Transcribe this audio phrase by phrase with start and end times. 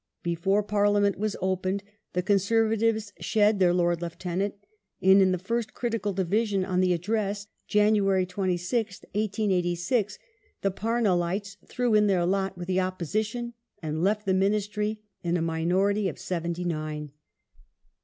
[0.23, 4.55] Before Parliament was opened the Conservatives shed their Lord Lieutenant,
[4.99, 7.93] and in the first critical division on the Address (Jan.
[7.93, 10.17] 26th, 1886)
[10.63, 13.53] the Parnellites threw in their lot with the Opposition
[13.83, 17.11] and left the Ministry in a minority of seventy nine.